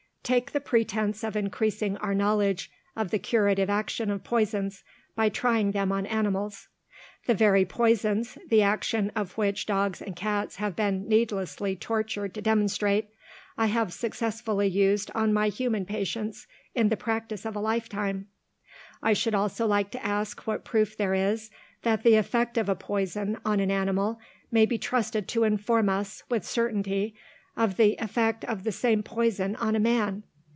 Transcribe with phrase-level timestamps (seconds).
[0.23, 4.81] "Take the pretence of increasing our knowledge of the curative action of poisons,
[5.13, 6.69] by trying them on animals.
[7.25, 12.41] The very poisons, the action of which dogs and cats have been needlessly tortured to
[12.41, 13.09] demonstrate,
[13.57, 18.29] I have successfully used on my human patients in the practice of a lifetime.
[19.03, 21.49] "I should also like to ask what proof there is
[21.81, 24.17] that the effect of a poison on an animal
[24.49, 27.15] may be trusted to inform us, with certainty,
[27.57, 30.23] of the effect of the same poison on a man.